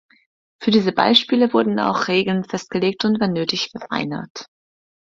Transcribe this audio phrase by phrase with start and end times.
[0.59, 4.47] Für diese Ballspiele wurden auch Regeln festgelegt und wenn nötig verfeinert.